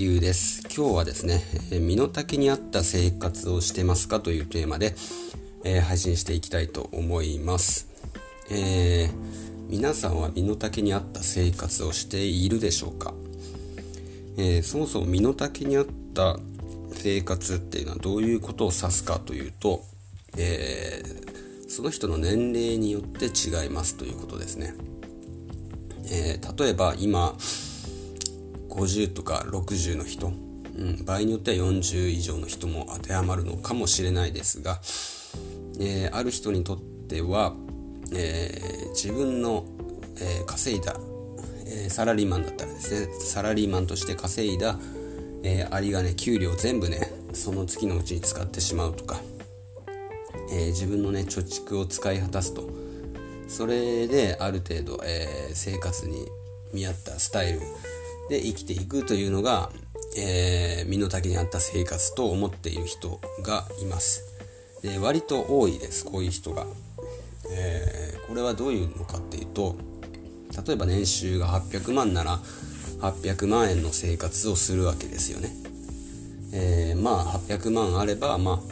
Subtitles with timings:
[0.00, 0.62] 龍です。
[0.74, 4.94] 今日はですね、え身の丈に合った生活をしてますかというテーマで、
[5.62, 7.86] えー配信していきたいと思います、
[8.50, 9.12] えー
[9.68, 13.12] 皆さんは身の丈に合った生活をしているでしょうか、
[14.38, 16.38] えーそもそも身の丈に合った
[16.92, 19.84] 生活っていうのはどういうことを指すかというと、
[20.38, 21.02] え
[21.68, 24.72] その人の年齢によって違いますということですね、
[26.10, 27.36] え例えば今
[28.70, 34.80] 50とか60の人、うん、場合によっては40以上の人も当てはまるのかもしれないですが、
[35.80, 37.54] えーある人にとっては、
[38.12, 39.64] えー自分の、
[40.16, 40.96] えー稼いだ、
[41.66, 44.78] えサラリーマンだったらですねサラリーマンとして稼いだ、
[45.42, 49.20] えー、有り金給料全部ねその月のうちに使ってしまうとか、
[50.52, 52.68] え自分のね貯蓄を使い果たすと。
[53.48, 56.28] それである程度、え生活に
[56.72, 57.60] 見合ったスタイル
[58.30, 59.70] で生きていくというのが、
[60.16, 64.24] えー身の丈に合った生活と思っている人がいます。
[64.82, 66.64] で割と多いですこういう人が、
[67.50, 69.76] えーこれはどういうのかっていうと
[70.64, 72.38] 例えば年収が800万なら
[73.00, 75.50] 800万円の生活をするわけですよね、
[76.52, 78.62] えーまあ800万あればまあ、うん。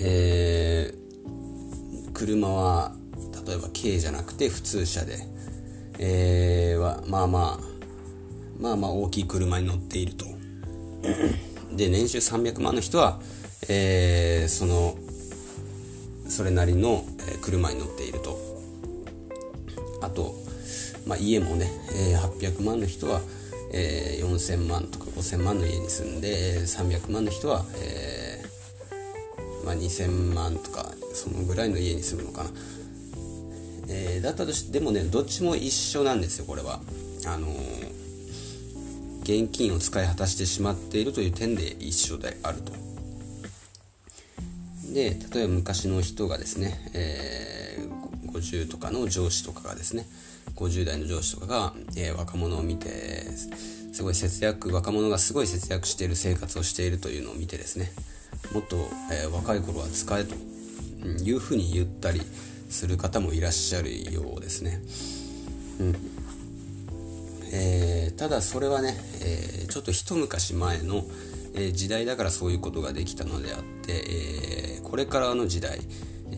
[0.00, 2.92] えー車は
[3.46, 5.18] 例えば軽じゃなくて普通車で、
[5.98, 7.74] えーはまあまあ
[8.60, 10.26] まあまあ大きい車に乗っていると。
[11.76, 13.20] で年収300万の人は、
[13.68, 14.96] えーその
[16.28, 17.04] それなりの
[17.42, 18.38] 車に乗っていると。
[20.00, 20.34] あと、
[21.06, 23.20] まあ、家もね、えー800万の人は、
[23.72, 32.50] えー4000万とか5000万の家に住んで300万の人は、えーまあ、2000万とかそのぐらいの家に住むのかな、
[33.88, 36.80] えーだったとしてでもねどっちも一緒なんですよこれは。
[37.26, 38.04] あのー
[39.24, 42.72] 現金を使い果たしてしまっているという点で一緒であると。
[44.92, 48.04] で例えば昔の人がですね、えー
[48.34, 50.06] 50とかの上司とかがですね
[50.56, 52.88] 50代の上司とかが、えー若者を見て
[53.92, 57.92] すごい節約若者がすごい節約している生活をしているというのを見てですね
[58.52, 58.76] もっと、
[59.10, 60.34] えー若い頃は使えと
[61.22, 62.20] いうふうに言ったり
[62.74, 64.82] する方もいらっしゃるようですね。
[65.80, 65.96] うん
[67.52, 71.04] えーただそれはね、えーちょっと一昔前の、
[71.54, 75.78] えー時代だからそういうことができたのであって、えこれからの時代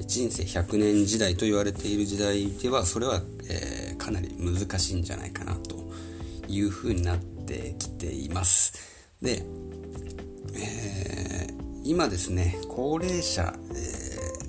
[0.06, 5.90] 人生100年時代と言われている時代ではそれは、えかなり難しいんじゃないかなと
[6.48, 8.74] いうふうになってきています
[9.22, 9.42] で、
[10.54, 11.46] え
[11.82, 14.05] 今ですね高齢者、えー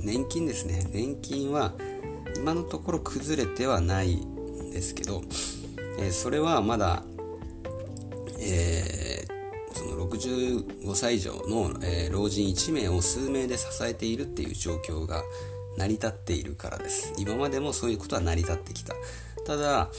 [0.07, 0.88] 年金ですね。
[0.94, 1.73] 年金は
[2.38, 5.22] 今のところ崩れてはないんですけど、
[6.00, 7.03] えーそれはまだ、
[8.40, 9.38] えー
[9.73, 15.23] その65歳以上の、えー老人1名を数名で支えているっていう状況が
[15.78, 17.13] 成り立っているからです。
[17.18, 18.94] 今までもそういうことは成り立ってきた。
[19.45, 19.89] ただ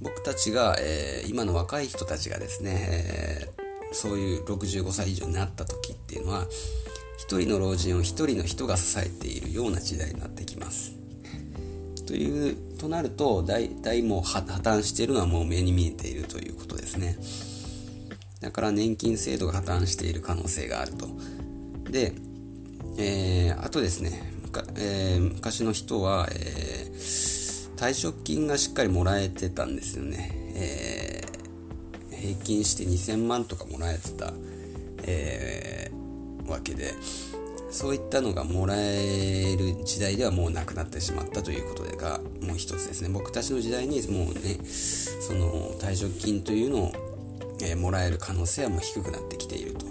[0.00, 6.46] 僕たちが、えー今の若い人たちがですね、えーそういう65歳以上になった時っていうのは
[7.16, 10.94] 一人の老人を一人の人が支えているような時代になってきます。
[12.06, 17.18] というとなると大体もう破綻しているのはもう目に見えているということですね。
[18.40, 21.08] だから年金制度が破綻している可能性があると。
[21.90, 22.12] で、
[22.98, 24.22] えーあとですね、
[24.76, 34.32] えー昔の人は、えー退職金がしっかりもらえてたんですよね、えー平均して2000万とかもらえてた、
[35.02, 35.75] えー
[36.48, 36.94] わけで
[37.70, 43.08] そういったのがもらえる時代ではもうなくなってしまったということでがもう一つですね。
[43.08, 46.92] 僕たちの時代にもうねその退職金というのを、
[47.62, 49.86] えーもらえる可能性はもう低くなってきていると。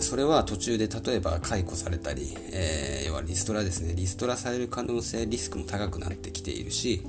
[0.00, 3.94] それは途中で例えば解雇されたり、えー要はリストラですね。
[3.96, 7.02] リストラされる可能性リスクも高くなってきているし、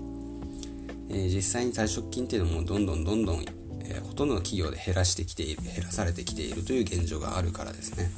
[1.10, 3.46] え実際に退職金っていうのもどんどんどんどん、
[3.86, 8.12] えーほとんどの企業で減らしてきている減らされてきているという現状があるからですね。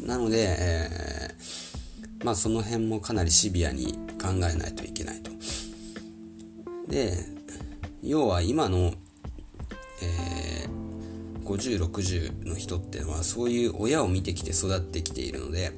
[0.00, 5.30] なので、えーまあその辺もかなりシビアに考えないといけないと。
[6.88, 7.12] で
[8.02, 8.94] 要は今の、
[10.02, 10.86] えー
[11.46, 15.70] 5060の人っていうのはそういう親を見てきて育ってきているので、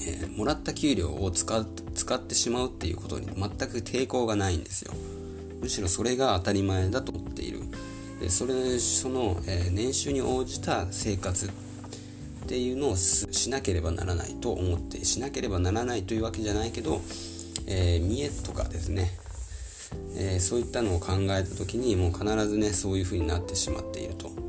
[0.00, 4.94] えもらった給料を使使ってしまうっていうことに全く抵抗がないんですよ。
[5.60, 7.60] むしろそれが当たり前だと思っている。
[8.20, 11.50] でそれその、えー年収に応じた生活っ
[12.48, 17.00] ていうのをしなければならないと思ってしなければならないというわけじゃないけど、
[17.66, 19.10] えー見栄とかですね。
[20.16, 24.48] えー、そういったのを考えた時にもう必ずねそういう風になってしまっていると。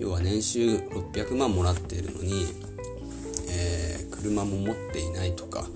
[0.00, 2.46] 要は年収600万もらっているのに、
[3.50, 5.66] え、車も持っていないとか、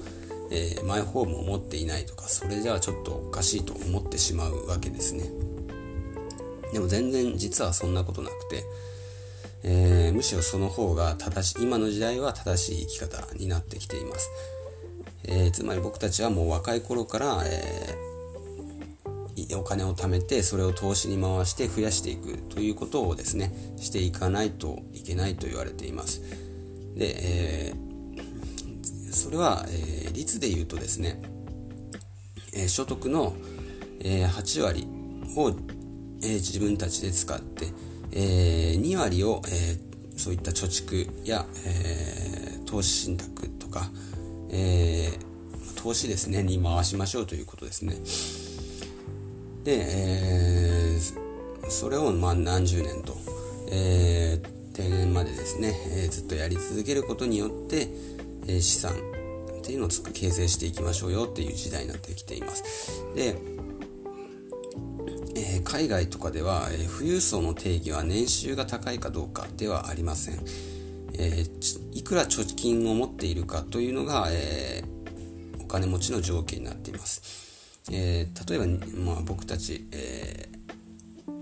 [0.54, 5.24] えー、マイホームを持っていないとかそれじゃあちょっとおかしいと思ってしまうわけですね。
[6.72, 8.64] でも全然実はそんなことなくて、
[9.64, 14.30] えー、むしろその方が正しい今の時代は正しい生き方になってきています。
[15.24, 17.96] えー、つまり僕たちはもう若い頃から、え、
[19.56, 26.22] お金を貯めてそれを投資に回して増やしていくということをですねしていかないといけないと言われています。
[26.94, 27.83] で、えー、
[29.14, 31.20] それは、え率で言うとですね、
[32.52, 33.34] え所得の、
[34.00, 34.86] え8割
[35.36, 35.52] を、
[36.22, 37.66] え自分たちで使って、
[38.12, 39.78] え2割を、え
[40.16, 43.88] そういった貯蓄や、え投資信託とか、
[44.50, 47.94] えー、投資ですねに回しましょうということですね。
[49.64, 53.16] で、えー、それをまあ何十年と、
[53.70, 57.88] えー、定年までですね、えー、ずっとやり続けることによって、
[58.46, 63.36] え、資産っていうのを形成していきましょうよっていう時代になってきていますで、
[65.36, 70.44] えー、海外とかでは、えー、富裕層の定義は年収が高いかどうかではありません
[71.16, 74.82] えー、いくら貯金を持っているかというのが、え、
[75.60, 77.80] お金持ちの条件になっています。
[77.92, 78.66] え、例えば、
[78.96, 80.48] まあ、僕たち、え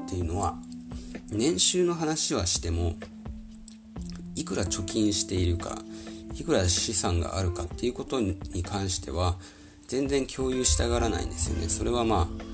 [0.03, 0.59] っていうのは
[1.31, 2.97] 年収の話はしても
[4.35, 5.82] いくら貯金しているか
[6.35, 9.37] いくら資産があるかっていうことに関しては
[9.89, 11.69] 全然共有したがらないんですよね。
[11.69, 12.53] それはまあ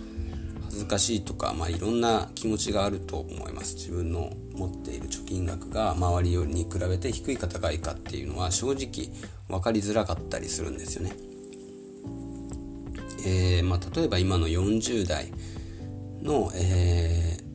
[0.69, 9.09] 恥ずかしいとか、まあ、いろんな気持ちがあると思います自分の持っている貯金額が周りよりに比べて低いか高いかっていうのは正直
[9.49, 11.13] 分かりづらかったりするんですよね、
[13.27, 15.33] えー、まあ、例えば今の40代
[16.23, 17.48] の、えー、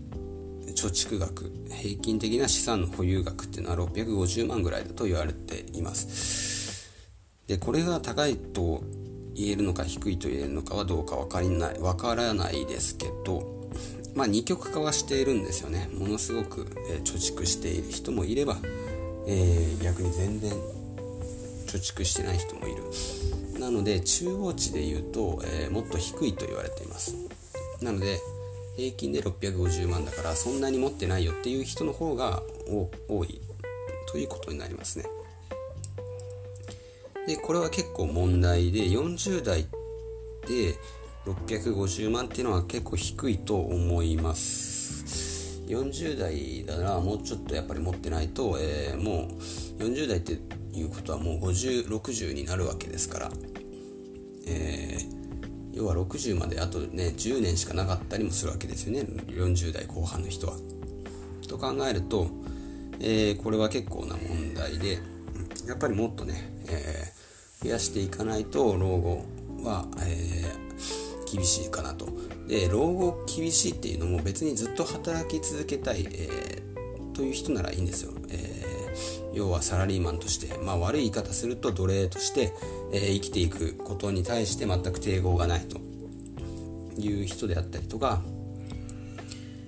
[0.84, 6.92] 貯蓄額平均的な資産の保有額っていうのは650万ぐらいだと言われています。
[7.48, 8.84] でこれが高いと
[9.34, 13.70] 言えるのか低いと言えるのかはどうか分かりない分からないですけど
[14.14, 15.90] まあ二極化はしているんですよね。
[15.94, 18.58] ものすごく、え、貯蓄している人もいれば、
[19.26, 20.52] えー、逆に全然
[21.66, 22.84] 貯蓄してない人もいる。
[23.60, 27.16] なので中央値で言うと、えー、もっと低いと言われています。
[27.82, 28.20] なので
[28.76, 32.42] 平均で650万だからそんなに持ってないよっていう人の方が
[33.08, 33.42] 多い。
[34.14, 35.06] ということになりますね。
[37.26, 39.64] でこれは結構問題で40代
[40.48, 40.76] で
[41.26, 45.64] 650万っていうのは結構低いと思います。
[45.68, 49.30] 40代だなもうちょっとやっぱり持ってないと、えー、も
[49.80, 50.34] う40代って
[50.74, 53.32] いうことはもう5060になるわけですから、
[54.46, 55.23] えー、
[55.74, 59.02] 要は60まであとね10年しかなかったりもするわけですよね。
[59.28, 60.54] 40代後半の人は。
[61.48, 62.28] と考えると、
[63.00, 65.00] えー、これは結構な問題で
[65.68, 69.26] やっぱりもっとね、えー、増やしていかないと老後
[69.64, 72.08] は、えー、厳しいかなと。
[72.48, 76.62] で老後厳しいっていうのも別にずっと働き続けたい、え、
[77.14, 78.64] という人ならいいんですよ、え、
[79.34, 82.54] 要はサラリーマンとして、まあ、悪い言い方すると奴隷として、
[82.94, 85.80] えー、生きていくことに対して全く抵抗がないと
[87.00, 88.22] いう人であったりとか、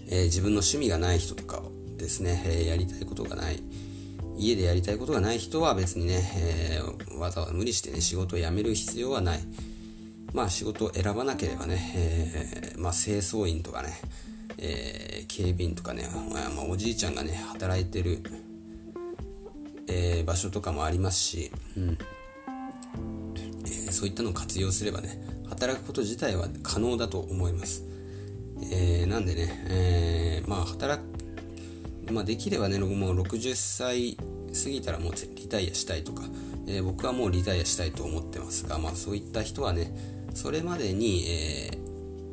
[0.08, 3.62] えー、自分の趣味がない人とかをですね、えー、やりたいことがない
[4.38, 9.40] 家でやりたいことがない人は別にね、えー、わざわざ無理してね、仕事を辞める必要はない。
[10.34, 13.94] まあ仕事を選ばなければね、えー、まあ清掃員とかね、
[14.58, 16.10] えー、警備員とかね、
[16.56, 18.22] まあ、おじいちゃんがね、働いてる、
[19.88, 21.98] え、場所とかもありますし、うん、
[23.96, 27.84] そういったのを活用すればね、働くこと自体は可能だと思います。
[28.72, 31.16] えー、なんでね、えー、まあ働く
[32.12, 36.24] まあ、できればねもう60歳過ぎたらもうリタイアしたいとか、
[36.68, 39.92] えー、僕はもうリタイアしたいと思ってますが、まあ、そういった人はね
[40.34, 41.72] それまでに、え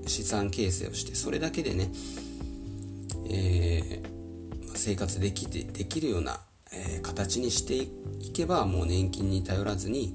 [0.05, 1.91] ー、資産形成をしてそれだけでね、
[3.29, 6.41] えー、生活できてできるような、
[6.75, 10.15] え形にしていけばもう年金に頼らずに、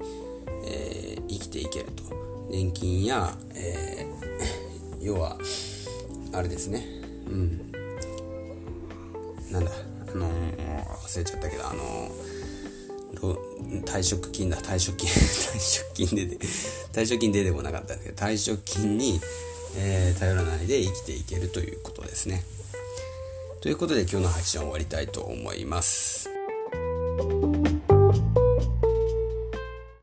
[0.66, 0.97] え
[1.28, 2.02] 生きていけると。
[2.50, 4.06] 年金や、え
[5.00, 5.38] 要は
[6.32, 6.86] あれですね。
[7.26, 7.72] うん。
[9.50, 9.70] なんだ
[10.08, 14.58] あのー、忘れちゃったけどあのー、退職金だ。
[14.58, 16.38] 退職金 退職金で
[16.92, 19.20] 退職金ででもなかったんだけど退職金に、
[19.76, 22.44] えー、頼らないで生きていけるということですね。
[23.60, 26.27] ということで今日の配信は終わりたいと思います。